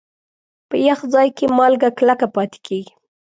[0.69, 2.91] په یخ ځای کې مالګه کلکه پاتې کېږي.